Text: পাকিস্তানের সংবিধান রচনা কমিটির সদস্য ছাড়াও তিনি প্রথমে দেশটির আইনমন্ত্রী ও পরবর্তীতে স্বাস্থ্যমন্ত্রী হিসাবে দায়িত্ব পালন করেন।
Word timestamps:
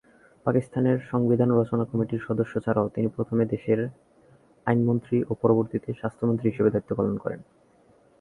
পাকিস্তানের 0.45 0.97
সংবিধান 1.11 1.49
রচনা 1.51 1.83
কমিটির 1.91 2.25
সদস্য 2.27 2.53
ছাড়াও 2.59 2.91
তিনি 2.95 3.07
প্রথমে 3.15 3.43
দেশটির 3.45 3.81
আইনমন্ত্রী 4.67 5.17
ও 5.29 5.31
পরবর্তীতে 5.41 5.89
স্বাস্থ্যমন্ত্রী 5.93 6.47
হিসাবে 6.49 6.69
দায়িত্ব 6.71 6.91
পালন 6.95 7.15
করেন। 7.23 7.39